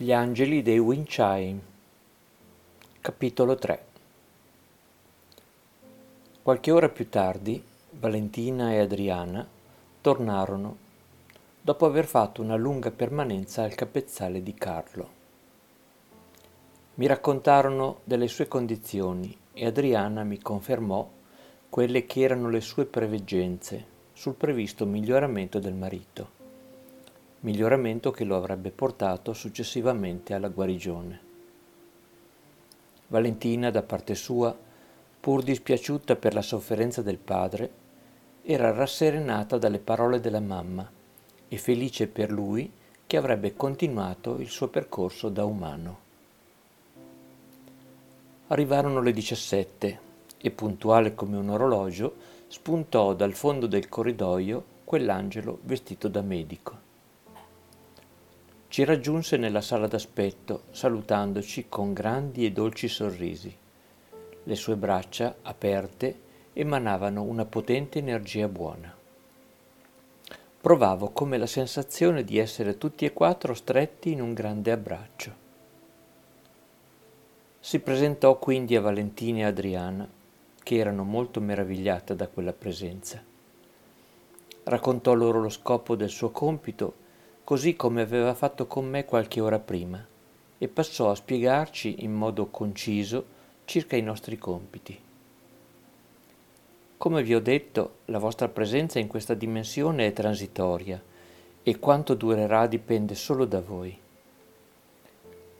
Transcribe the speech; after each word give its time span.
Gli 0.00 0.12
angeli 0.12 0.62
dei 0.62 0.78
Winchime 0.78 1.58
Capitolo 3.00 3.56
3 3.56 3.84
Qualche 6.40 6.70
ora 6.70 6.88
più 6.88 7.08
tardi, 7.08 7.60
Valentina 7.98 8.70
e 8.70 8.78
Adriana 8.78 9.44
tornarono 10.00 10.76
dopo 11.60 11.84
aver 11.84 12.06
fatto 12.06 12.42
una 12.42 12.54
lunga 12.54 12.92
permanenza 12.92 13.64
al 13.64 13.74
capezzale 13.74 14.40
di 14.40 14.54
Carlo. 14.54 15.08
Mi 16.94 17.06
raccontarono 17.06 17.98
delle 18.04 18.28
sue 18.28 18.46
condizioni 18.46 19.36
e 19.52 19.66
Adriana 19.66 20.22
mi 20.22 20.38
confermò 20.38 21.10
quelle 21.68 22.06
che 22.06 22.20
erano 22.20 22.50
le 22.50 22.60
sue 22.60 22.84
preveggenze 22.84 23.84
sul 24.12 24.34
previsto 24.34 24.86
miglioramento 24.86 25.58
del 25.58 25.74
marito 25.74 26.37
miglioramento 27.40 28.10
che 28.10 28.24
lo 28.24 28.36
avrebbe 28.36 28.70
portato 28.70 29.32
successivamente 29.32 30.34
alla 30.34 30.48
guarigione. 30.48 31.20
Valentina, 33.08 33.70
da 33.70 33.82
parte 33.82 34.14
sua, 34.14 34.56
pur 35.20 35.42
dispiaciuta 35.42 36.16
per 36.16 36.34
la 36.34 36.42
sofferenza 36.42 37.00
del 37.00 37.18
padre, 37.18 37.70
era 38.42 38.72
rasserenata 38.72 39.56
dalle 39.56 39.78
parole 39.78 40.20
della 40.20 40.40
mamma 40.40 40.90
e 41.48 41.56
felice 41.58 42.08
per 42.08 42.30
lui 42.30 42.70
che 43.06 43.16
avrebbe 43.16 43.54
continuato 43.54 44.38
il 44.38 44.48
suo 44.48 44.68
percorso 44.68 45.28
da 45.28 45.44
umano. 45.44 46.06
Arrivarono 48.48 49.00
le 49.00 49.12
17 49.12 50.00
e 50.38 50.50
puntuale 50.50 51.14
come 51.14 51.36
un 51.36 51.50
orologio 51.50 52.14
spuntò 52.48 53.14
dal 53.14 53.32
fondo 53.32 53.66
del 53.66 53.88
corridoio 53.88 54.64
quell'angelo 54.84 55.58
vestito 55.62 56.08
da 56.08 56.22
medico. 56.22 56.87
Ci 58.68 58.84
raggiunse 58.84 59.38
nella 59.38 59.62
sala 59.62 59.86
d'aspetto, 59.86 60.64
salutandoci 60.72 61.66
con 61.70 61.94
grandi 61.94 62.44
e 62.44 62.52
dolci 62.52 62.86
sorrisi. 62.86 63.56
Le 64.42 64.54
sue 64.54 64.76
braccia, 64.76 65.36
aperte, 65.40 66.20
emanavano 66.52 67.22
una 67.22 67.46
potente 67.46 67.98
energia 67.98 68.46
buona. 68.46 68.94
Provavo 70.60 71.10
come 71.10 71.38
la 71.38 71.46
sensazione 71.46 72.24
di 72.24 72.36
essere 72.36 72.76
tutti 72.76 73.06
e 73.06 73.14
quattro 73.14 73.54
stretti 73.54 74.12
in 74.12 74.20
un 74.20 74.34
grande 74.34 74.70
abbraccio. 74.70 75.32
Si 77.58 77.78
presentò 77.80 78.38
quindi 78.38 78.76
a 78.76 78.82
Valentina 78.82 79.38
e 79.38 79.44
Adriana, 79.44 80.06
che 80.62 80.76
erano 80.76 81.04
molto 81.04 81.40
meravigliate 81.40 82.14
da 82.14 82.28
quella 82.28 82.52
presenza. 82.52 83.22
Raccontò 84.64 85.14
loro 85.14 85.40
lo 85.40 85.48
scopo 85.48 85.96
del 85.96 86.10
suo 86.10 86.30
compito 86.30 87.06
così 87.48 87.76
come 87.76 88.02
aveva 88.02 88.34
fatto 88.34 88.66
con 88.66 88.86
me 88.86 89.06
qualche 89.06 89.40
ora 89.40 89.58
prima, 89.58 90.06
e 90.58 90.68
passò 90.68 91.10
a 91.10 91.14
spiegarci 91.14 92.04
in 92.04 92.12
modo 92.12 92.48
conciso 92.48 93.24
circa 93.64 93.96
i 93.96 94.02
nostri 94.02 94.36
compiti. 94.36 95.00
Come 96.98 97.22
vi 97.22 97.34
ho 97.34 97.40
detto, 97.40 98.00
la 98.04 98.18
vostra 98.18 98.48
presenza 98.48 98.98
in 98.98 99.06
questa 99.06 99.32
dimensione 99.32 100.06
è 100.06 100.12
transitoria 100.12 101.02
e 101.62 101.78
quanto 101.78 102.12
durerà 102.12 102.66
dipende 102.66 103.14
solo 103.14 103.46
da 103.46 103.62
voi. 103.62 103.98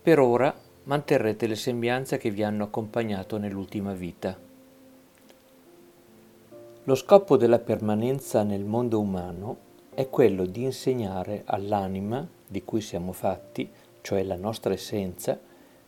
Per 0.03 0.19
ora 0.19 0.55
manterrete 0.83 1.47
le 1.47 1.56
sembianze 1.56 2.19
che 2.19 2.31
vi 2.31 2.42
hanno 2.42 2.64
accompagnato 2.64 3.39
nell'ultima 3.39 3.94
vita. 3.94 4.39
Lo 6.84 6.94
scopo 6.94 7.39
della 7.39 7.61
permanenza 7.61 8.42
nel 8.42 8.64
mondo 8.64 9.00
umano 9.00 9.67
è 9.98 10.08
quello 10.10 10.46
di 10.46 10.62
insegnare 10.62 11.42
all'anima 11.44 12.24
di 12.46 12.62
cui 12.62 12.80
siamo 12.80 13.10
fatti, 13.10 13.68
cioè 14.00 14.22
la 14.22 14.36
nostra 14.36 14.72
essenza, 14.72 15.36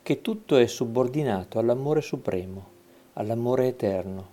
che 0.03 0.19
tutto 0.19 0.57
è 0.57 0.67
subordinato 0.67 1.59
all'amore 1.59 2.01
supremo, 2.01 2.65
all'amore 3.13 3.67
eterno, 3.67 4.27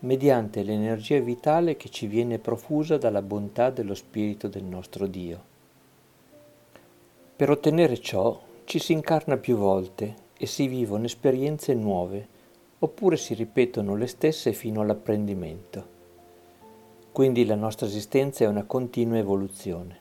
mediante 0.00 0.64
l'energia 0.64 1.20
vitale 1.20 1.76
che 1.76 1.88
ci 1.88 2.08
viene 2.08 2.40
profusa 2.40 2.98
dalla 2.98 3.22
bontà 3.22 3.70
dello 3.70 3.94
Spirito 3.94 4.48
del 4.48 4.64
nostro 4.64 5.06
Dio. 5.06 5.40
Per 7.36 7.48
ottenere 7.48 8.00
ciò 8.00 8.42
ci 8.64 8.80
si 8.80 8.92
incarna 8.92 9.36
più 9.36 9.54
volte 9.54 10.16
e 10.36 10.46
si 10.46 10.66
vivono 10.66 11.04
esperienze 11.04 11.74
nuove, 11.74 12.26
oppure 12.80 13.16
si 13.16 13.34
ripetono 13.34 13.94
le 13.94 14.08
stesse 14.08 14.52
fino 14.52 14.80
all'apprendimento. 14.80 16.01
Quindi 17.12 17.44
la 17.44 17.56
nostra 17.56 17.84
esistenza 17.84 18.44
è 18.44 18.46
una 18.46 18.64
continua 18.64 19.18
evoluzione. 19.18 20.00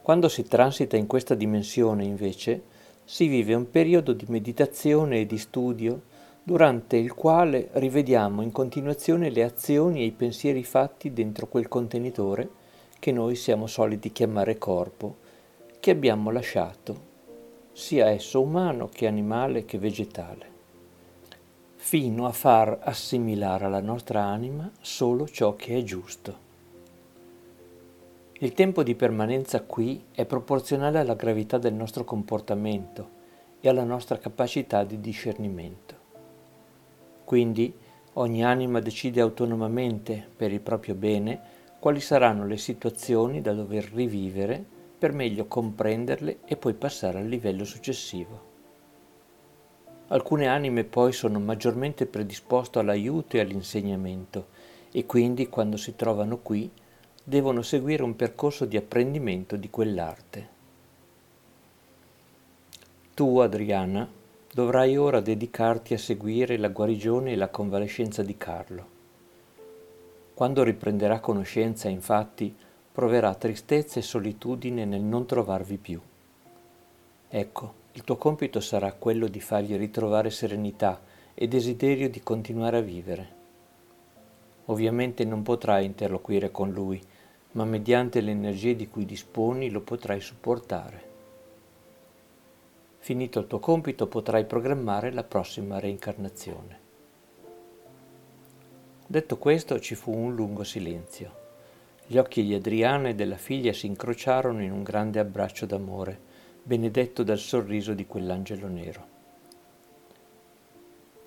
Quando 0.00 0.30
si 0.30 0.44
transita 0.44 0.96
in 0.96 1.06
questa 1.06 1.34
dimensione, 1.34 2.04
invece, 2.04 2.62
si 3.04 3.26
vive 3.26 3.52
un 3.52 3.70
periodo 3.70 4.14
di 4.14 4.24
meditazione 4.28 5.20
e 5.20 5.26
di 5.26 5.36
studio 5.36 6.04
durante 6.42 6.96
il 6.96 7.12
quale 7.12 7.68
rivediamo 7.72 8.40
in 8.40 8.50
continuazione 8.50 9.28
le 9.28 9.42
azioni 9.42 10.00
e 10.00 10.04
i 10.06 10.12
pensieri 10.12 10.64
fatti 10.64 11.12
dentro 11.12 11.46
quel 11.48 11.68
contenitore 11.68 12.48
che 12.98 13.12
noi 13.12 13.34
siamo 13.34 13.66
soliti 13.66 14.10
chiamare 14.10 14.56
corpo, 14.56 15.16
che 15.80 15.90
abbiamo 15.90 16.30
lasciato, 16.30 17.10
sia 17.72 18.08
esso 18.08 18.40
umano 18.40 18.88
che 18.88 19.06
animale 19.06 19.66
che 19.66 19.78
vegetale 19.78 20.51
fino 21.84 22.26
a 22.26 22.32
far 22.32 22.78
assimilare 22.80 23.64
alla 23.64 23.80
nostra 23.80 24.22
anima 24.22 24.70
solo 24.80 25.26
ciò 25.26 25.56
che 25.56 25.76
è 25.76 25.82
giusto. 25.82 26.36
Il 28.38 28.52
tempo 28.52 28.84
di 28.84 28.94
permanenza 28.94 29.62
qui 29.62 30.04
è 30.12 30.24
proporzionale 30.24 31.00
alla 31.00 31.16
gravità 31.16 31.58
del 31.58 31.74
nostro 31.74 32.04
comportamento 32.04 33.08
e 33.60 33.68
alla 33.68 33.82
nostra 33.82 34.16
capacità 34.18 34.84
di 34.84 35.00
discernimento. 35.00 35.96
Quindi 37.24 37.74
ogni 38.14 38.44
anima 38.44 38.78
decide 38.78 39.20
autonomamente 39.20 40.24
per 40.36 40.52
il 40.52 40.60
proprio 40.60 40.94
bene 40.94 41.40
quali 41.80 42.00
saranno 42.00 42.46
le 42.46 42.58
situazioni 42.58 43.40
da 43.40 43.52
dover 43.52 43.90
rivivere 43.92 44.64
per 44.96 45.12
meglio 45.12 45.46
comprenderle 45.46 46.38
e 46.44 46.56
poi 46.56 46.74
passare 46.74 47.18
al 47.18 47.26
livello 47.26 47.64
successivo. 47.64 48.51
Alcune 50.12 50.46
anime 50.46 50.84
poi 50.84 51.10
sono 51.10 51.40
maggiormente 51.40 52.04
predisposte 52.04 52.78
all'aiuto 52.78 53.36
e 53.36 53.40
all'insegnamento 53.40 54.48
e 54.92 55.06
quindi 55.06 55.48
quando 55.48 55.78
si 55.78 55.96
trovano 55.96 56.36
qui 56.36 56.70
devono 57.24 57.62
seguire 57.62 58.02
un 58.02 58.14
percorso 58.14 58.66
di 58.66 58.76
apprendimento 58.76 59.56
di 59.56 59.70
quell'arte. 59.70 60.48
Tu, 63.14 63.38
Adriana, 63.38 64.06
dovrai 64.52 64.98
ora 64.98 65.20
dedicarti 65.20 65.94
a 65.94 65.98
seguire 65.98 66.58
la 66.58 66.68
guarigione 66.68 67.32
e 67.32 67.36
la 67.36 67.48
convalescenza 67.48 68.22
di 68.22 68.36
Carlo. 68.36 68.86
Quando 70.34 70.62
riprenderà 70.62 71.20
conoscenza, 71.20 71.88
infatti, 71.88 72.54
proverà 72.92 73.34
tristezza 73.34 73.98
e 73.98 74.02
solitudine 74.02 74.84
nel 74.84 75.00
non 75.00 75.24
trovarvi 75.24 75.78
più. 75.78 75.98
Ecco, 77.30 77.80
il 77.94 78.04
tuo 78.04 78.16
compito 78.16 78.60
sarà 78.60 78.92
quello 78.92 79.28
di 79.28 79.40
fargli 79.40 79.76
ritrovare 79.76 80.30
serenità 80.30 81.00
e 81.34 81.46
desiderio 81.46 82.08
di 82.08 82.22
continuare 82.22 82.78
a 82.78 82.82
vivere. 82.82 83.40
Ovviamente 84.66 85.24
non 85.24 85.42
potrai 85.42 85.84
interloquire 85.84 86.50
con 86.50 86.70
lui, 86.70 87.00
ma 87.52 87.64
mediante 87.64 88.22
le 88.22 88.30
energie 88.30 88.74
di 88.76 88.88
cui 88.88 89.04
disponi 89.04 89.70
lo 89.70 89.82
potrai 89.82 90.20
supportare. 90.20 91.10
Finito 92.98 93.40
il 93.40 93.46
tuo 93.46 93.58
compito 93.58 94.06
potrai 94.06 94.46
programmare 94.46 95.12
la 95.12 95.24
prossima 95.24 95.78
reincarnazione. 95.78 96.80
Detto 99.06 99.36
questo 99.36 99.78
ci 99.80 99.94
fu 99.94 100.16
un 100.16 100.34
lungo 100.34 100.64
silenzio. 100.64 101.40
Gli 102.06 102.16
occhi 102.16 102.42
di 102.42 102.54
Adriana 102.54 103.08
e 103.10 103.14
della 103.14 103.36
figlia 103.36 103.74
si 103.74 103.86
incrociarono 103.86 104.62
in 104.62 104.72
un 104.72 104.82
grande 104.82 105.18
abbraccio 105.18 105.66
d'amore 105.66 106.30
benedetto 106.64 107.24
dal 107.24 107.38
sorriso 107.38 107.92
di 107.92 108.06
quell'angelo 108.06 108.68
nero. 108.68 109.06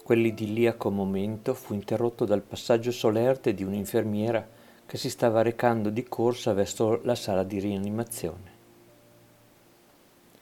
Quell'idilliaco 0.01 0.89
momento 0.89 1.53
fu 1.53 1.73
interrotto 1.73 2.23
dal 2.23 2.41
passaggio 2.41 2.91
solerte 2.91 3.53
di 3.53 3.63
un'infermiera 3.63 4.47
che 4.85 4.97
si 4.97 5.09
stava 5.09 5.41
recando 5.41 5.89
di 5.89 6.03
corsa 6.03 6.53
verso 6.53 7.01
la 7.03 7.15
sala 7.15 7.43
di 7.43 7.59
rianimazione. 7.59 8.53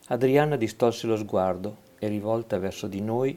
Adriana 0.07 0.57
distolse 0.57 1.07
lo 1.07 1.17
sguardo 1.17 1.77
e 1.97 2.07
rivolta 2.07 2.59
verso 2.59 2.85
di 2.85 3.01
noi, 3.01 3.35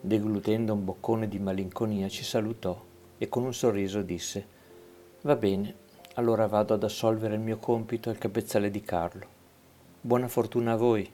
deglutendo 0.00 0.72
un 0.72 0.84
boccone 0.84 1.28
di 1.28 1.38
malinconia, 1.38 2.08
ci 2.08 2.24
salutò 2.24 2.82
e 3.18 3.28
con 3.28 3.44
un 3.44 3.52
sorriso 3.52 4.00
disse 4.00 4.56
Va 5.22 5.36
bene, 5.36 5.74
allora 6.14 6.46
vado 6.46 6.72
ad 6.72 6.84
assolvere 6.84 7.34
il 7.34 7.40
mio 7.40 7.58
compito 7.58 8.08
al 8.08 8.16
capezzale 8.16 8.70
di 8.70 8.80
Carlo. 8.80 9.36
Buona 10.00 10.28
fortuna 10.28 10.74
a 10.74 10.76
voi. 10.76 11.10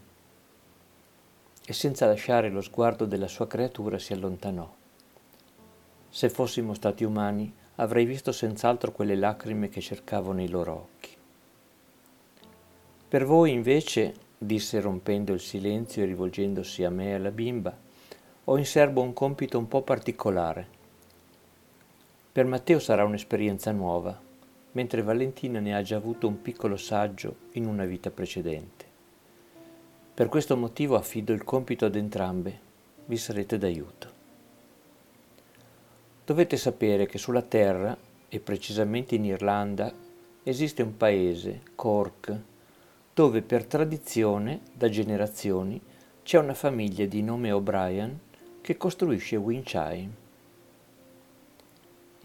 E 1.67 1.73
senza 1.73 2.05
lasciare 2.05 2.51
lo 2.51 2.61
sguardo 2.61 3.07
della 3.07 3.29
sua 3.29 3.47
creatura 3.47 3.99
si 3.99 4.13
allontanò. 4.13 4.71
Se 6.11 6.29
fossimo 6.29 6.75
stati 6.75 7.03
umani, 7.03 7.51
avrei 7.77 8.05
visto 8.05 8.31
senz'altro 8.31 8.93
quelle 8.93 9.17
lacrime 9.17 9.71
che 9.71 9.81
cercavano 9.81 10.43
i 10.43 10.49
loro 10.49 10.73
occhi. 10.73 11.17
Per 13.09 13.25
voi, 13.25 13.53
invece, 13.53 14.15
disse 14.37 14.79
rompendo 14.81 15.33
il 15.33 15.41
silenzio 15.41 16.03
e 16.03 16.07
rivolgendosi 16.07 16.85
a 16.85 16.91
me 16.91 17.09
e 17.09 17.15
alla 17.15 17.31
bimba, 17.31 17.75
ho 18.45 18.59
in 18.59 18.67
serbo 18.67 19.01
un 19.01 19.15
compito 19.15 19.57
un 19.57 19.67
po' 19.67 19.81
particolare. 19.81 20.67
Per 22.31 22.45
Matteo 22.45 22.79
sarà 22.79 23.03
un'esperienza 23.05 23.73
nuova, 23.73 24.21
mentre 24.75 25.03
Valentina 25.03 25.61
ne 25.61 25.75
ha 25.75 25.83
già 25.83 25.97
avuto 25.97 26.29
un 26.29 26.41
piccolo 26.41 26.77
saggio 26.77 27.37
in 27.53 27.67
una 27.67 27.85
vita 27.85 28.11
precedente. 28.11 28.85
Per 30.15 30.29
questo 30.29 30.57
motivo 30.57 30.95
affido 30.97 31.33
il 31.33 31.43
compito 31.43 31.87
ad 31.87 31.97
entrambe, 31.97 32.61
vi 33.07 33.17
sarete 33.17 33.59
d'aiuto. 33.59 34.13
Dovete 36.25 36.57
sapere 36.57 37.07
che 37.07 37.19
sulla 37.19 37.43
Terra, 37.43 37.97
e 38.29 38.41
precisamente 38.41 39.15
in 39.15 39.25
Irlanda, 39.25 39.93
esiste 40.43 40.83
un 40.83 40.97
paese, 40.97 41.63
Cork, 41.75 42.41
dove 43.13 43.43
per 43.43 43.65
tradizione, 43.65 44.61
da 44.73 44.89
generazioni, 44.89 45.81
c'è 46.23 46.39
una 46.39 46.55
famiglia 46.55 47.05
di 47.07 47.23
nome 47.23 47.53
O'Brien 47.53 48.19
che 48.61 48.77
costruisce 48.77 49.37
wind 49.37 49.65
chime. 49.65 50.24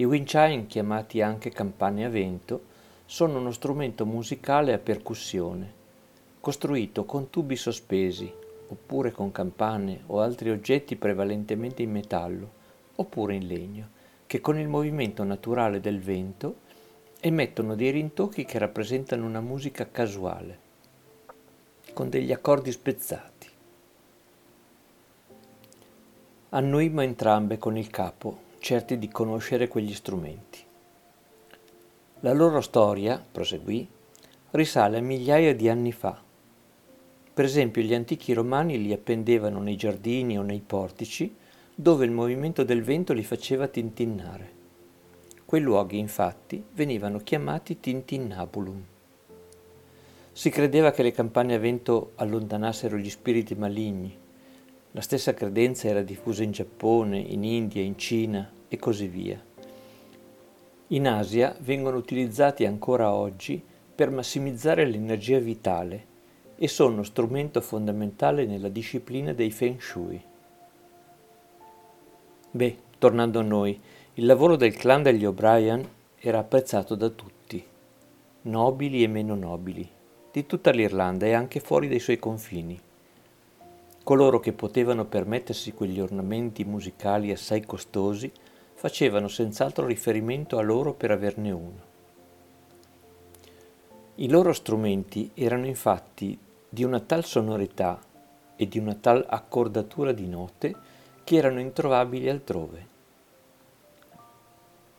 I 0.01 0.23
chime, 0.23 0.65
chiamati 0.65 1.21
anche 1.21 1.49
campane 1.49 2.05
a 2.05 2.09
vento, 2.09 2.61
sono 3.05 3.37
uno 3.37 3.51
strumento 3.51 4.05
musicale 4.05 4.71
a 4.71 4.77
percussione, 4.77 5.73
costruito 6.39 7.03
con 7.03 7.29
tubi 7.29 7.57
sospesi, 7.57 8.31
oppure 8.69 9.11
con 9.11 9.33
campane 9.33 10.03
o 10.05 10.21
altri 10.21 10.51
oggetti 10.51 10.95
prevalentemente 10.95 11.81
in 11.81 11.91
metallo, 11.91 12.49
oppure 12.95 13.35
in 13.35 13.45
legno, 13.45 13.89
che 14.25 14.39
con 14.39 14.57
il 14.57 14.69
movimento 14.69 15.25
naturale 15.25 15.81
del 15.81 15.99
vento 15.99 16.55
emettono 17.19 17.75
dei 17.75 17.91
rintocchi 17.91 18.45
che 18.45 18.57
rappresentano 18.57 19.25
una 19.25 19.41
musica 19.41 19.91
casuale 19.91 20.59
con 21.91 22.07
degli 22.07 22.31
accordi 22.31 22.71
spezzati. 22.71 23.49
Annuimmo 26.51 27.01
entrambe 27.01 27.57
con 27.57 27.75
il 27.75 27.89
capo, 27.89 28.47
certi 28.59 28.97
di 28.97 29.07
conoscere 29.07 29.67
quegli 29.67 29.93
strumenti. 29.93 30.59
La 32.21 32.33
loro 32.33 32.61
storia, 32.61 33.23
proseguì, 33.31 33.87
risale 34.51 34.97
a 34.97 35.01
migliaia 35.01 35.55
di 35.55 35.69
anni 35.69 35.91
fa. 35.91 36.21
Per 37.33 37.45
esempio 37.45 37.81
gli 37.81 37.93
antichi 37.93 38.33
romani 38.33 38.81
li 38.81 38.91
appendevano 38.91 39.59
nei 39.59 39.77
giardini 39.77 40.37
o 40.37 40.41
nei 40.41 40.61
portici 40.65 41.33
dove 41.73 42.03
il 42.03 42.11
movimento 42.11 42.63
del 42.63 42.83
vento 42.83 43.13
li 43.13 43.23
faceva 43.23 43.67
tintinnare. 43.67 44.57
Quei 45.45 45.61
luoghi 45.61 45.97
infatti 45.97 46.61
venivano 46.73 47.19
chiamati 47.19 47.79
tintinnabulum. 47.79 48.83
Si 50.33 50.49
credeva 50.49 50.91
che 50.91 51.03
le 51.03 51.11
campane 51.11 51.55
a 51.55 51.59
vento 51.59 52.11
allontanassero 52.15 52.97
gli 52.97 53.09
spiriti 53.09 53.55
maligni. 53.55 54.17
La 54.93 55.01
stessa 55.01 55.35
credenza 55.35 55.87
era 55.87 56.01
diffusa 56.01 56.41
in 56.41 56.51
Giappone, 56.51 57.19
in 57.19 57.43
India, 57.43 57.83
in 57.83 57.95
Cina 57.95 58.49
e 58.67 58.77
così 58.77 59.07
via. 59.07 59.39
In 60.87 61.07
Asia 61.07 61.55
vengono 61.59 61.97
utilizzati 61.97 62.65
ancora 62.65 63.13
oggi 63.13 63.63
per 63.93 64.09
massimizzare 64.09 64.85
l'energia 64.85 65.37
vitale 65.37 66.05
e 66.55 66.67
sono 66.67 67.03
strumento 67.03 67.61
fondamentale 67.61 68.47
nella 68.47 68.69
disciplina 68.69 69.31
dei 69.31 69.51
Feng 69.51 69.79
Shui. 69.79 70.19
Beh, 72.49 72.77
tornando 72.97 73.39
a 73.39 73.43
noi, 73.43 73.79
il 74.15 74.25
lavoro 74.25 74.55
del 74.55 74.75
clan 74.75 75.03
degli 75.03 75.23
O'Brien 75.23 75.87
era 76.17 76.39
apprezzato 76.39 76.95
da 76.95 77.09
tutti, 77.09 77.63
nobili 78.41 79.03
e 79.03 79.07
meno 79.07 79.35
nobili, 79.35 79.87
di 80.31 80.45
tutta 80.47 80.71
l'Irlanda 80.71 81.27
e 81.27 81.33
anche 81.33 81.59
fuori 81.59 81.87
dai 81.87 81.99
suoi 81.99 82.17
confini. 82.17 82.87
Coloro 84.03 84.39
che 84.39 84.53
potevano 84.53 85.05
permettersi 85.05 85.73
quegli 85.73 85.99
ornamenti 85.99 86.63
musicali 86.63 87.31
assai 87.31 87.65
costosi 87.65 88.31
facevano 88.73 89.27
senz'altro 89.27 89.85
riferimento 89.85 90.57
a 90.57 90.61
loro 90.61 90.93
per 90.93 91.11
averne 91.11 91.51
uno. 91.51 91.87
I 94.15 94.29
loro 94.29 94.51
strumenti 94.53 95.31
erano 95.33 95.65
infatti 95.65 96.37
di 96.67 96.83
una 96.83 96.99
tal 96.99 97.23
sonorità 97.23 97.99
e 98.55 98.67
di 98.67 98.79
una 98.79 98.95
tal 98.95 99.25
accordatura 99.27 100.11
di 100.11 100.27
note 100.27 100.75
che 101.23 101.35
erano 101.35 101.59
introvabili 101.59 102.29
altrove. 102.29 102.87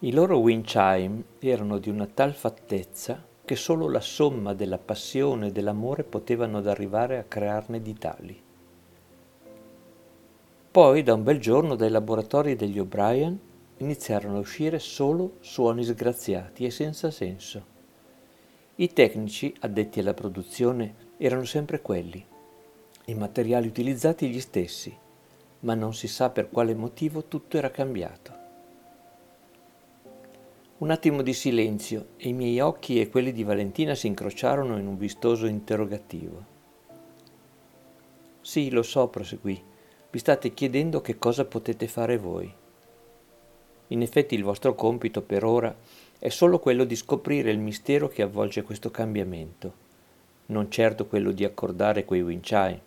I 0.01 0.13
loro 0.13 0.39
wind 0.39 0.65
chime 0.65 1.25
erano 1.41 1.79
di 1.79 1.91
una 1.91 2.07
tal 2.07 2.33
fattezza 2.33 3.23
che 3.45 3.57
solo 3.57 3.91
la 3.91 4.01
somma 4.01 4.55
della 4.55 4.79
passione 4.79 5.49
e 5.49 5.53
dell'amore 5.53 6.05
potevano 6.05 6.59
ad 6.59 6.67
arrivare 6.67 7.19
a 7.19 7.25
crearne 7.25 7.83
di 7.83 7.99
tali. 7.99 8.43
Poi, 10.71 11.03
da 11.03 11.15
un 11.15 11.25
bel 11.25 11.41
giorno, 11.41 11.75
dai 11.75 11.91
laboratori 11.91 12.55
degli 12.55 12.79
O'Brien 12.79 13.37
iniziarono 13.79 14.37
a 14.37 14.41
uscire 14.41 14.79
solo 14.79 15.39
suoni 15.41 15.83
sgraziati 15.83 16.65
e 16.65 16.71
senza 16.71 17.11
senso. 17.11 17.65
I 18.77 18.93
tecnici 18.93 19.53
addetti 19.61 19.99
alla 19.99 20.15
produzione 20.15 20.95
erano 21.17 21.43
sempre 21.43 21.83
quelli, 21.83 22.25
i 23.07 23.15
materiali 23.15 23.67
utilizzati 23.67 24.29
gli 24.29 24.39
stessi, 24.39 24.97
ma 25.61 25.75
non 25.75 25.93
si 25.93 26.07
sa 26.07 26.31
per 26.31 26.51
quale 26.51 26.73
motivo 26.77 27.25
tutto 27.25 27.57
era 27.57 27.73
cambiato. 27.73 28.33
Un 30.79 30.91
attimo 30.91 31.23
di 31.23 31.35
silenzio 31.35 32.11
e 32.17 32.29
i 32.29 32.33
miei 32.33 32.61
occhi 32.61 33.01
e 33.01 33.09
quelli 33.09 33.33
di 33.33 33.43
Valentina 33.43 33.97
si 33.97 34.07
incrociarono 34.07 34.79
in 34.79 34.87
un 34.87 34.97
vistoso 34.97 35.47
interrogativo. 35.47 36.45
Sì, 38.41 38.71
lo 38.71 38.83
so, 38.83 39.09
proseguì, 39.09 39.63
vi 40.11 40.19
state 40.19 40.53
chiedendo 40.55 41.01
che 41.01 41.19
cosa 41.19 41.45
potete 41.45 41.87
fare 41.87 42.19
voi. 42.19 42.53
In 43.89 44.03
effetti 44.03 44.35
il 44.35 44.43
vostro 44.43 44.75
compito 44.75 45.23
per 45.23 45.45
ora 45.45 45.75
è 46.19 46.29
solo 46.29 46.59
quello 46.59 46.85
di 46.85 46.97
scoprire 46.97 47.51
il 47.51 47.59
mistero 47.59 48.09
che 48.09 48.23
avvolge 48.23 48.63
questo 48.63 48.91
cambiamento, 48.91 49.73
non 50.47 50.71
certo 50.71 51.07
quello 51.07 51.31
di 51.31 51.45
accordare 51.45 52.05
quei 52.05 52.23
winciai. 52.23 52.81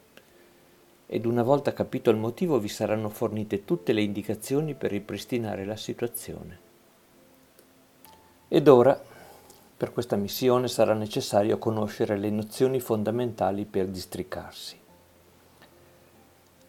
Ed 1.05 1.25
una 1.25 1.43
volta 1.43 1.73
capito 1.73 2.09
il 2.09 2.17
motivo 2.17 2.59
vi 2.59 2.67
saranno 2.67 3.09
fornite 3.09 3.63
tutte 3.65 3.93
le 3.93 4.01
indicazioni 4.01 4.73
per 4.73 4.91
ripristinare 4.91 5.63
la 5.63 5.75
situazione. 5.75 6.59
Ed 8.49 8.67
ora, 8.67 9.01
per 9.75 9.91
questa 9.91 10.15
missione 10.15 10.67
sarà 10.67 10.93
necessario 10.93 11.57
conoscere 11.57 12.17
le 12.17 12.29
nozioni 12.29 12.79
fondamentali 12.79 13.65
per 13.65 13.87
districarsi. 13.87 14.81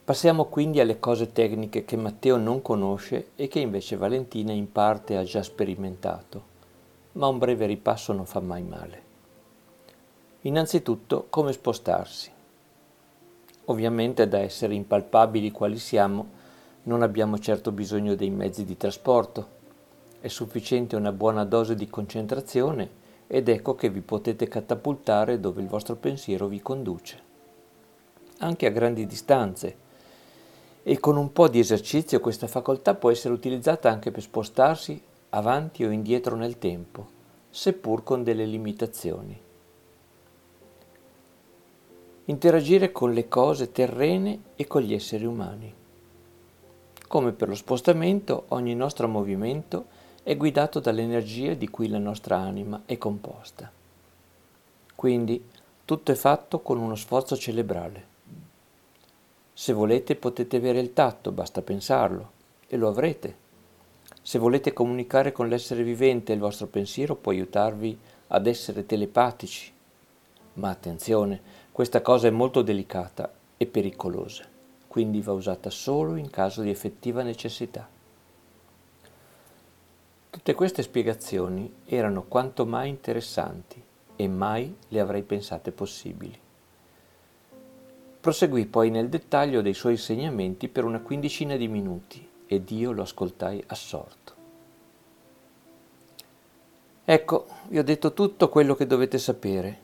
Passiamo 0.04 0.44
quindi 0.44 0.80
alle 0.80 1.00
cose 1.00 1.32
tecniche 1.32 1.86
che 1.86 1.96
Matteo 1.96 2.36
non 2.36 2.60
conosce 2.60 3.28
e 3.36 3.48
che 3.48 3.60
invece 3.60 3.96
Valentina 3.96 4.52
in 4.52 4.70
parte 4.70 5.16
ha 5.16 5.22
già 5.22 5.42
sperimentato, 5.42 6.42
ma 7.12 7.26
un 7.26 7.38
breve 7.38 7.64
ripasso 7.64 8.12
non 8.12 8.26
fa 8.26 8.40
mai 8.40 8.62
male. 8.62 9.02
Innanzitutto 10.42 11.28
come 11.30 11.54
spostarsi. 11.54 12.30
Ovviamente 13.64 14.28
da 14.28 14.40
essere 14.40 14.74
impalpabili 14.74 15.50
quali 15.50 15.78
siamo, 15.78 16.28
non 16.82 17.00
abbiamo 17.00 17.38
certo 17.38 17.72
bisogno 17.72 18.14
dei 18.14 18.28
mezzi 18.28 18.66
di 18.66 18.76
trasporto, 18.76 19.48
è 20.20 20.28
sufficiente 20.28 20.96
una 20.96 21.12
buona 21.12 21.46
dose 21.46 21.74
di 21.74 21.88
concentrazione 21.88 22.90
ed 23.26 23.48
ecco 23.48 23.74
che 23.74 23.88
vi 23.88 24.02
potete 24.02 24.48
catapultare 24.48 25.40
dove 25.40 25.62
il 25.62 25.68
vostro 25.68 25.96
pensiero 25.96 26.46
vi 26.46 26.60
conduce. 26.60 27.22
Anche 28.40 28.66
a 28.66 28.70
grandi 28.70 29.06
distanze. 29.06 29.83
E 30.86 31.00
con 31.00 31.16
un 31.16 31.32
po' 31.32 31.48
di 31.48 31.58
esercizio 31.58 32.20
questa 32.20 32.46
facoltà 32.46 32.94
può 32.94 33.10
essere 33.10 33.32
utilizzata 33.32 33.90
anche 33.90 34.10
per 34.10 34.20
spostarsi 34.22 35.00
avanti 35.30 35.82
o 35.82 35.90
indietro 35.90 36.36
nel 36.36 36.58
tempo, 36.58 37.08
seppur 37.48 38.04
con 38.04 38.22
delle 38.22 38.44
limitazioni. 38.44 39.40
Interagire 42.26 42.92
con 42.92 43.14
le 43.14 43.28
cose 43.28 43.72
terrene 43.72 44.40
e 44.56 44.66
con 44.66 44.82
gli 44.82 44.92
esseri 44.92 45.24
umani. 45.24 45.72
Come 47.08 47.32
per 47.32 47.48
lo 47.48 47.54
spostamento, 47.54 48.44
ogni 48.48 48.74
nostro 48.74 49.08
movimento 49.08 49.86
è 50.22 50.36
guidato 50.36 50.80
dall'energia 50.80 51.54
di 51.54 51.68
cui 51.68 51.88
la 51.88 51.98
nostra 51.98 52.36
anima 52.36 52.82
è 52.84 52.98
composta. 52.98 53.70
Quindi 54.94 55.48
tutto 55.84 56.12
è 56.12 56.14
fatto 56.14 56.60
con 56.60 56.78
uno 56.78 56.94
sforzo 56.94 57.36
cerebrale. 57.36 58.12
Se 59.64 59.72
volete 59.72 60.14
potete 60.14 60.58
avere 60.58 60.78
il 60.78 60.92
tatto, 60.92 61.32
basta 61.32 61.62
pensarlo, 61.62 62.32
e 62.68 62.76
lo 62.76 62.86
avrete. 62.86 63.34
Se 64.20 64.38
volete 64.38 64.74
comunicare 64.74 65.32
con 65.32 65.48
l'essere 65.48 65.82
vivente, 65.82 66.34
il 66.34 66.38
vostro 66.38 66.66
pensiero 66.66 67.14
può 67.14 67.32
aiutarvi 67.32 67.98
ad 68.26 68.46
essere 68.46 68.84
telepatici. 68.84 69.72
Ma 70.56 70.68
attenzione, 70.68 71.40
questa 71.72 72.02
cosa 72.02 72.26
è 72.26 72.30
molto 72.30 72.60
delicata 72.60 73.32
e 73.56 73.64
pericolosa, 73.64 74.44
quindi 74.86 75.22
va 75.22 75.32
usata 75.32 75.70
solo 75.70 76.16
in 76.16 76.28
caso 76.28 76.60
di 76.60 76.68
effettiva 76.68 77.22
necessità. 77.22 77.88
Tutte 80.28 80.52
queste 80.52 80.82
spiegazioni 80.82 81.72
erano 81.86 82.24
quanto 82.24 82.66
mai 82.66 82.90
interessanti 82.90 83.82
e 84.14 84.28
mai 84.28 84.76
le 84.88 85.00
avrei 85.00 85.22
pensate 85.22 85.72
possibili. 85.72 86.42
Proseguì 88.24 88.64
poi 88.64 88.88
nel 88.88 89.10
dettaglio 89.10 89.60
dei 89.60 89.74
suoi 89.74 89.92
insegnamenti 89.92 90.68
per 90.68 90.84
una 90.84 91.00
quindicina 91.00 91.56
di 91.56 91.68
minuti 91.68 92.26
ed 92.46 92.70
io 92.70 92.90
lo 92.92 93.02
ascoltai 93.02 93.62
assorto. 93.66 94.32
Ecco, 97.04 97.46
vi 97.68 97.78
ho 97.78 97.84
detto 97.84 98.14
tutto 98.14 98.48
quello 98.48 98.74
che 98.76 98.86
dovete 98.86 99.18
sapere. 99.18 99.78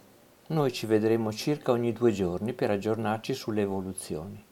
Noi 0.46 0.72
ci 0.72 0.86
vedremo 0.86 1.30
circa 1.34 1.72
ogni 1.72 1.92
due 1.92 2.12
giorni 2.12 2.54
per 2.54 2.70
aggiornarci 2.70 3.34
sulle 3.34 3.60
evoluzioni. 3.60 4.42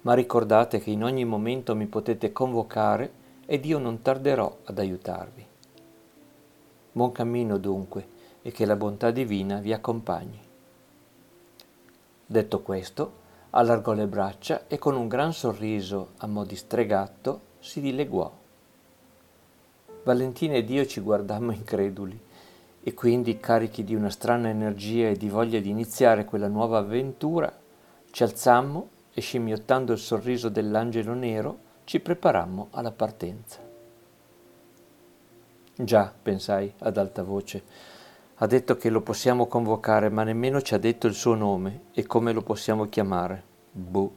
Ma 0.00 0.14
ricordate 0.14 0.78
che 0.78 0.88
in 0.88 1.04
ogni 1.04 1.26
momento 1.26 1.76
mi 1.76 1.88
potete 1.88 2.32
convocare 2.32 3.12
ed 3.44 3.66
io 3.66 3.76
non 3.76 4.00
tarderò 4.00 4.60
ad 4.64 4.78
aiutarvi. 4.78 5.46
Buon 6.92 7.12
cammino 7.12 7.58
dunque 7.58 8.08
e 8.40 8.50
che 8.50 8.64
la 8.64 8.76
bontà 8.76 9.10
divina 9.10 9.58
vi 9.58 9.74
accompagni. 9.74 10.46
Detto 12.30 12.60
questo, 12.60 13.12
allargò 13.52 13.94
le 13.94 14.06
braccia 14.06 14.66
e 14.66 14.76
con 14.76 14.94
un 14.94 15.08
gran 15.08 15.32
sorriso 15.32 16.10
a 16.18 16.26
mo' 16.26 16.44
di 16.44 16.56
stregatto 16.56 17.40
si 17.58 17.80
dileguò. 17.80 18.30
Valentina 20.04 20.56
ed 20.56 20.68
io 20.68 20.84
ci 20.84 21.00
guardammo 21.00 21.52
increduli 21.52 22.20
e 22.82 22.92
quindi, 22.92 23.40
carichi 23.40 23.82
di 23.82 23.94
una 23.94 24.10
strana 24.10 24.50
energia 24.50 25.08
e 25.08 25.16
di 25.16 25.30
voglia 25.30 25.58
di 25.58 25.70
iniziare 25.70 26.26
quella 26.26 26.48
nuova 26.48 26.76
avventura, 26.76 27.50
ci 28.10 28.22
alzammo 28.22 28.90
e 29.14 29.22
scimmiottando 29.22 29.92
il 29.92 29.98
sorriso 29.98 30.50
dell'angelo 30.50 31.14
nero 31.14 31.58
ci 31.84 31.98
preparammo 31.98 32.68
alla 32.72 32.92
partenza. 32.92 33.58
Già, 35.74 36.12
pensai 36.22 36.70
ad 36.80 36.98
alta 36.98 37.22
voce, 37.22 37.62
ha 38.40 38.46
detto 38.46 38.76
che 38.76 38.88
lo 38.88 39.00
possiamo 39.00 39.46
convocare, 39.46 40.10
ma 40.10 40.22
nemmeno 40.22 40.62
ci 40.62 40.74
ha 40.74 40.78
detto 40.78 41.08
il 41.08 41.14
suo 41.14 41.34
nome 41.34 41.86
e 41.92 42.06
come 42.06 42.32
lo 42.32 42.42
possiamo 42.42 42.88
chiamare. 42.88 43.42
Buh. 43.72 44.12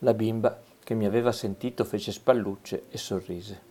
La 0.00 0.12
bimba, 0.12 0.60
che 0.82 0.94
mi 0.94 1.06
aveva 1.06 1.30
sentito, 1.30 1.84
fece 1.84 2.10
spallucce 2.10 2.84
e 2.90 2.98
sorrise. 2.98 3.66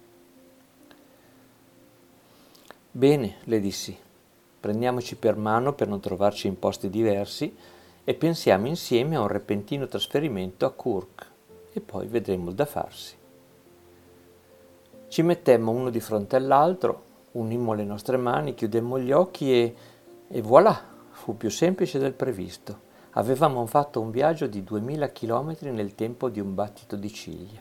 Bene, 2.89 3.35
le 3.43 3.59
dissi, 3.59 3.97
prendiamoci 4.59 5.17
per 5.17 5.35
mano 5.35 5.73
per 5.73 5.89
non 5.89 5.99
trovarci 5.99 6.47
in 6.47 6.57
posti 6.57 6.89
diversi 6.89 7.55
e 8.05 8.13
pensiamo 8.13 8.67
insieme 8.67 9.17
a 9.17 9.21
un 9.21 9.27
repentino 9.27 9.87
trasferimento 9.87 10.65
a 10.65 10.71
Kurk 10.71 11.29
e 11.73 11.81
poi 11.81 12.07
vedremo 12.07 12.49
il 12.49 12.55
da 12.55 12.65
farsi. 12.65 13.15
Ci 15.09 15.21
mettemmo 15.23 15.71
uno 15.71 15.89
di 15.89 15.99
fronte 15.99 16.37
all'altro 16.37 17.03
unimmo 17.37 17.73
le 17.73 17.83
nostre 17.83 18.17
mani, 18.17 18.53
chiudemmo 18.53 18.99
gli 18.99 19.11
occhi 19.11 19.53
e, 19.53 19.75
e 20.27 20.41
voilà, 20.41 20.79
fu 21.09 21.37
più 21.37 21.49
semplice 21.49 21.99
del 21.99 22.13
previsto. 22.13 22.85
Avevamo 23.11 23.65
fatto 23.65 23.99
un 23.99 24.11
viaggio 24.11 24.47
di 24.47 24.63
2000 24.63 25.11
km 25.11 25.55
nel 25.71 25.95
tempo 25.95 26.29
di 26.29 26.39
un 26.39 26.53
battito 26.53 26.95
di 26.95 27.11
ciglia. 27.11 27.59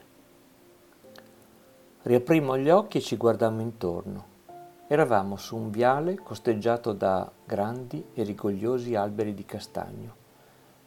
Riaprimmo 2.03 2.59
gli 2.59 2.71
occhi 2.71 2.99
e 2.99 3.01
ci 3.01 3.17
guardammo 3.17 3.63
intorno. 3.63 4.35
Eravamo 4.87 5.37
su 5.37 5.57
un 5.57 5.71
viale 5.71 6.15
costeggiato 6.17 6.93
da 6.93 7.29
grandi 7.45 8.11
e 8.15 8.23
rigogliosi 8.23 8.95
alberi 8.95 9.35
di 9.35 9.45
castagno, 9.45 10.15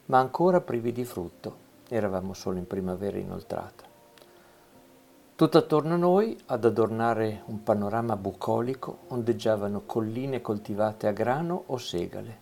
ma 0.06 0.20
ancora 0.20 0.62
privi 0.62 0.92
di 0.92 1.04
frutto. 1.04 1.68
Eravamo 1.90 2.34
solo 2.34 2.60
in 2.60 2.68
primavera 2.68 3.18
inoltrata. 3.18 3.89
Tutto 5.40 5.58
attorno 5.58 5.94
a 5.94 5.98
noi, 5.98 6.38
ad 6.48 6.66
adornare 6.66 7.44
un 7.46 7.64
panorama 7.64 8.18
bucolico, 8.18 9.04
ondeggiavano 9.08 9.84
colline 9.86 10.42
coltivate 10.42 11.08
a 11.08 11.14
grano 11.14 11.64
o 11.68 11.78
segale. 11.78 12.40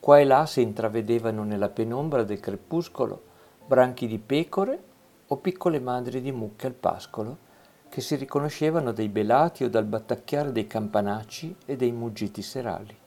Qua 0.00 0.18
e 0.18 0.24
là 0.24 0.46
si 0.46 0.62
intravedevano 0.62 1.44
nella 1.44 1.68
penombra 1.68 2.24
del 2.24 2.40
crepuscolo 2.40 3.22
branchi 3.64 4.08
di 4.08 4.18
pecore 4.18 4.82
o 5.28 5.36
piccole 5.36 5.78
madri 5.78 6.20
di 6.20 6.32
mucche 6.32 6.66
al 6.66 6.74
pascolo 6.74 7.38
che 7.88 8.00
si 8.00 8.16
riconoscevano 8.16 8.90
dai 8.90 9.08
belati 9.08 9.62
o 9.62 9.70
dal 9.70 9.84
battacchiare 9.84 10.50
dei 10.50 10.66
campanacci 10.66 11.54
e 11.66 11.76
dei 11.76 11.92
muggiti 11.92 12.42
serali. 12.42 12.98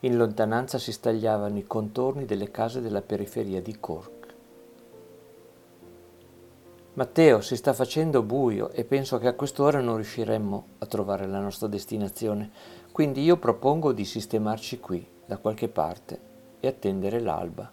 In 0.00 0.16
lontananza 0.18 0.76
si 0.76 0.92
stagliavano 0.92 1.56
i 1.56 1.66
contorni 1.66 2.26
delle 2.26 2.50
case 2.50 2.82
della 2.82 3.00
periferia 3.00 3.62
di 3.62 3.80
Cork. 3.80 4.23
Matteo, 6.94 7.40
si 7.40 7.56
sta 7.56 7.72
facendo 7.72 8.22
buio 8.22 8.70
e 8.70 8.84
penso 8.84 9.18
che 9.18 9.26
a 9.26 9.34
quest'ora 9.34 9.80
non 9.80 9.96
riusciremmo 9.96 10.66
a 10.78 10.86
trovare 10.86 11.26
la 11.26 11.40
nostra 11.40 11.66
destinazione, 11.66 12.52
quindi 12.92 13.24
io 13.24 13.36
propongo 13.36 13.90
di 13.90 14.04
sistemarci 14.04 14.78
qui, 14.78 15.04
da 15.26 15.38
qualche 15.38 15.66
parte, 15.66 16.20
e 16.60 16.68
attendere 16.68 17.18
l'alba. 17.18 17.68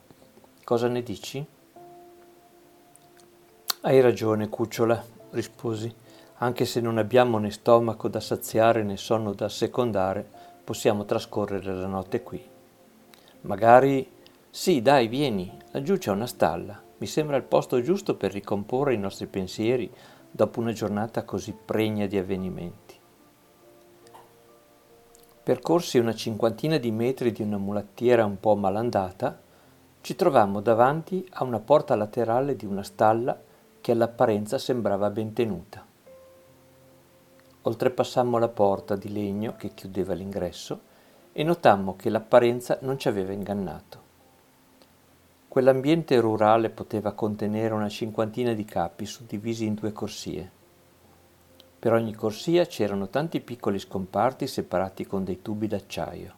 Cosa 0.63 0.87
ne 0.87 1.03
dici? 1.03 1.45
Hai 3.81 4.01
ragione, 4.01 4.49
cucciola, 4.49 5.03
risposi. 5.31 5.93
Anche 6.37 6.65
se 6.65 6.81
non 6.81 6.97
abbiamo 6.97 7.37
né 7.37 7.51
stomaco 7.51 8.07
da 8.07 8.19
saziare 8.19 8.81
né 8.81 8.97
sonno 8.97 9.33
da 9.33 9.45
assecondare, 9.45 10.27
possiamo 10.63 11.05
trascorrere 11.05 11.71
la 11.75 11.87
notte 11.87 12.23
qui. 12.23 12.43
Magari... 13.41 14.19
Sì, 14.49 14.81
dai, 14.81 15.07
vieni, 15.07 15.55
laggiù 15.71 15.97
c'è 15.97 16.09
una 16.09 16.27
stalla. 16.27 16.89
Mi 17.01 17.07
sembra 17.07 17.35
il 17.35 17.41
posto 17.41 17.81
giusto 17.81 18.15
per 18.15 18.31
ricomporre 18.31 18.93
i 18.93 18.97
nostri 18.99 19.25
pensieri 19.25 19.91
dopo 20.29 20.59
una 20.59 20.71
giornata 20.71 21.23
così 21.23 21.51
pregna 21.51 22.05
di 22.05 22.15
avvenimenti. 22.15 22.95
Percorsi 25.41 25.97
una 25.97 26.13
cinquantina 26.13 26.77
di 26.77 26.91
metri 26.91 27.31
di 27.31 27.41
una 27.41 27.57
mulattiera 27.57 28.23
un 28.23 28.39
po' 28.39 28.55
malandata, 28.55 29.41
ci 30.01 30.15
trovammo 30.15 30.61
davanti 30.61 31.27
a 31.31 31.43
una 31.43 31.59
porta 31.59 31.95
laterale 31.95 32.55
di 32.55 32.67
una 32.67 32.83
stalla 32.83 33.35
che 33.81 33.91
all'apparenza 33.93 34.59
sembrava 34.59 35.09
ben 35.09 35.33
tenuta. 35.33 35.83
Oltrepassammo 37.63 38.37
la 38.37 38.49
porta 38.49 38.95
di 38.95 39.11
legno 39.11 39.55
che 39.55 39.73
chiudeva 39.73 40.13
l'ingresso 40.13 40.81
e 41.31 41.41
notammo 41.41 41.95
che 41.95 42.11
l'apparenza 42.11 42.77
non 42.81 42.99
ci 42.99 43.07
aveva 43.07 43.33
ingannato. 43.33 44.00
Quell'ambiente 45.51 46.17
rurale 46.21 46.69
poteva 46.69 47.11
contenere 47.11 47.73
una 47.73 47.89
cinquantina 47.89 48.53
di 48.53 48.63
capi 48.63 49.05
suddivisi 49.05 49.65
in 49.65 49.73
due 49.73 49.91
corsie. 49.91 50.49
Per 51.77 51.91
ogni 51.91 52.13
corsia 52.13 52.65
c'erano 52.65 53.09
tanti 53.09 53.41
piccoli 53.41 53.77
scomparti 53.77 54.47
separati 54.47 55.05
con 55.05 55.25
dei 55.25 55.41
tubi 55.41 55.67
d'acciaio. 55.67 56.33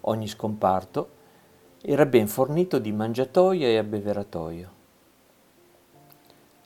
Ogni 0.00 0.26
scomparto 0.26 1.08
era 1.82 2.04
ben 2.04 2.26
fornito 2.26 2.80
di 2.80 2.90
mangiatoia 2.90 3.68
e 3.68 3.78
abbeveratoio. 3.78 4.70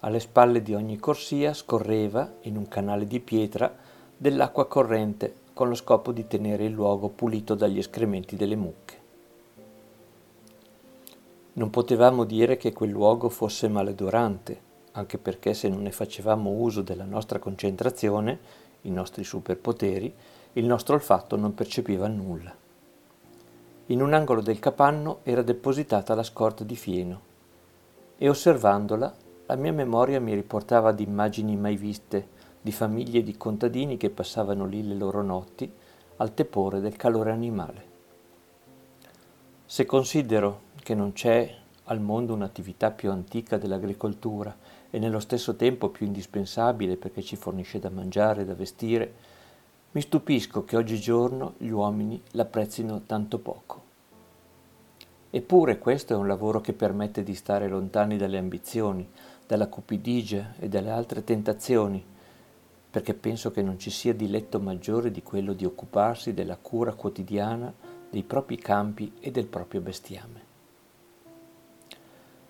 Alle 0.00 0.20
spalle 0.20 0.62
di 0.62 0.72
ogni 0.72 0.96
corsia 0.96 1.52
scorreva, 1.52 2.36
in 2.44 2.56
un 2.56 2.68
canale 2.68 3.04
di 3.04 3.20
pietra, 3.20 3.70
dell'acqua 4.16 4.66
corrente 4.66 5.34
con 5.52 5.68
lo 5.68 5.74
scopo 5.74 6.10
di 6.10 6.26
tenere 6.26 6.64
il 6.64 6.72
luogo 6.72 7.10
pulito 7.10 7.54
dagli 7.54 7.76
escrementi 7.76 8.34
delle 8.34 8.56
mucche. 8.56 9.07
Non 11.58 11.70
potevamo 11.70 12.22
dire 12.22 12.56
che 12.56 12.72
quel 12.72 12.90
luogo 12.90 13.28
fosse 13.28 13.66
maledorante, 13.66 14.60
anche 14.92 15.18
perché 15.18 15.54
se 15.54 15.68
non 15.68 15.82
ne 15.82 15.90
facevamo 15.90 16.50
uso 16.50 16.82
della 16.82 17.04
nostra 17.04 17.40
concentrazione, 17.40 18.38
i 18.82 18.92
nostri 18.92 19.24
superpoteri, 19.24 20.14
il 20.52 20.64
nostro 20.64 20.94
olfatto 20.94 21.34
non 21.34 21.54
percepiva 21.54 22.06
nulla. 22.06 22.54
In 23.86 24.00
un 24.00 24.12
angolo 24.12 24.40
del 24.40 24.60
capanno 24.60 25.18
era 25.24 25.42
depositata 25.42 26.14
la 26.14 26.22
scorta 26.22 26.62
di 26.62 26.76
fieno 26.76 27.20
e 28.16 28.28
osservandola 28.28 29.12
la 29.46 29.56
mia 29.56 29.72
memoria 29.72 30.20
mi 30.20 30.34
riportava 30.34 30.90
ad 30.90 31.00
immagini 31.00 31.56
mai 31.56 31.76
viste 31.76 32.28
di 32.60 32.70
famiglie 32.70 33.24
di 33.24 33.36
contadini 33.36 33.96
che 33.96 34.10
passavano 34.10 34.64
lì 34.64 34.86
le 34.86 34.94
loro 34.94 35.22
notti 35.22 35.68
al 36.18 36.34
tepore 36.34 36.78
del 36.78 36.94
calore 36.94 37.32
animale. 37.32 37.87
Se 39.70 39.84
considero 39.84 40.60
che 40.82 40.94
non 40.94 41.12
c'è 41.12 41.54
al 41.84 42.00
mondo 42.00 42.32
un'attività 42.32 42.90
più 42.90 43.10
antica 43.10 43.58
dell'agricoltura 43.58 44.56
e 44.88 44.98
nello 44.98 45.20
stesso 45.20 45.56
tempo 45.56 45.90
più 45.90 46.06
indispensabile 46.06 46.96
perché 46.96 47.20
ci 47.20 47.36
fornisce 47.36 47.78
da 47.78 47.90
mangiare 47.90 48.40
e 48.40 48.44
da 48.46 48.54
vestire, 48.54 49.12
mi 49.90 50.00
stupisco 50.00 50.64
che 50.64 50.78
oggigiorno 50.78 51.52
gli 51.58 51.68
uomini 51.68 52.18
l'apprezzino 52.30 53.02
tanto 53.04 53.40
poco. 53.40 53.82
Eppure 55.28 55.78
questo 55.78 56.14
è 56.14 56.16
un 56.16 56.26
lavoro 56.26 56.62
che 56.62 56.72
permette 56.72 57.22
di 57.22 57.34
stare 57.34 57.68
lontani 57.68 58.16
dalle 58.16 58.38
ambizioni, 58.38 59.06
dalla 59.46 59.66
cupidigia 59.66 60.54
e 60.58 60.70
dalle 60.70 60.90
altre 60.90 61.24
tentazioni, 61.24 62.02
perché 62.90 63.12
penso 63.12 63.50
che 63.50 63.60
non 63.60 63.78
ci 63.78 63.90
sia 63.90 64.14
diletto 64.14 64.60
maggiore 64.60 65.10
di 65.10 65.22
quello 65.22 65.52
di 65.52 65.66
occuparsi 65.66 66.32
della 66.32 66.56
cura 66.56 66.94
quotidiana 66.94 67.87
dei 68.10 68.22
propri 68.22 68.56
campi 68.56 69.12
e 69.20 69.30
del 69.30 69.46
proprio 69.46 69.80
bestiame. 69.80 70.46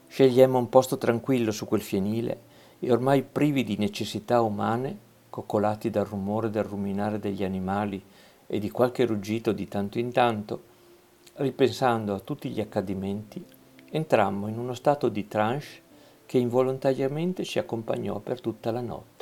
Scegliemmo 0.07 0.59
un 0.59 0.69
posto 0.69 0.99
tranquillo 0.99 1.51
su 1.51 1.67
quel 1.67 1.83
fienile 1.83 2.41
e 2.81 2.91
ormai 2.91 3.23
privi 3.23 3.65
di 3.65 3.77
necessità 3.77 4.41
umane, 4.41 5.07
coccolati 5.31 5.91
dal 5.91 6.07
rumore 6.07 6.51
del 6.51 6.65
ruminare 6.65 7.19
degli 7.19 7.45
animali 7.45 8.03
e 8.47 8.59
di 8.59 8.71
qualche 8.71 9.05
ruggito 9.05 9.53
di 9.53 9.69
tanto 9.69 9.99
in 9.99 10.11
tanto, 10.11 10.63
ripensando 11.35 12.15
a 12.15 12.21
tutti 12.21 12.49
gli 12.49 12.61
accadimenti, 12.61 13.45
entrammo 13.91 14.49
in 14.49 14.59
uno 14.59 14.75
stato 14.75 15.09
di 15.09 15.29
trance 15.29 15.83
che 16.27 16.39
involontariamente 16.39 17.45
ci 17.45 17.59
accompagnò 17.59 18.19
per 18.19 18.41
tutta 18.41 18.71
la 18.71 18.81
notte. 18.81 19.18